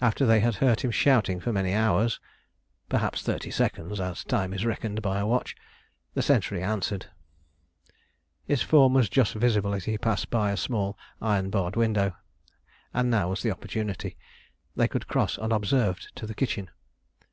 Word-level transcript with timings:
After 0.00 0.26
they 0.26 0.40
had 0.40 0.56
heard 0.56 0.80
him 0.80 0.90
shouting 0.90 1.38
for 1.38 1.52
many 1.52 1.74
hours 1.74 2.18
(perhaps 2.88 3.22
thirty 3.22 3.52
seconds, 3.52 4.00
as 4.00 4.24
time 4.24 4.52
is 4.52 4.66
reckoned 4.66 5.00
by 5.00 5.20
a 5.20 5.26
watch), 5.28 5.54
the 6.14 6.22
sentry 6.22 6.60
answered. 6.60 7.06
His 8.46 8.62
form 8.62 8.94
was 8.94 9.08
just 9.08 9.32
visible 9.34 9.72
as 9.72 9.84
he 9.84 9.96
passed 9.96 10.28
by 10.28 10.50
a 10.50 10.56
small 10.56 10.98
iron 11.22 11.50
barred 11.50 11.76
window, 11.76 12.16
and 12.92 13.12
now 13.12 13.28
was 13.30 13.42
the 13.42 13.52
opportunity. 13.52 14.16
They 14.74 14.88
could 14.88 15.06
cross 15.06 15.38
unobserved 15.38 16.10
to 16.16 16.26
the 16.26 16.34
kitchen. 16.34 16.68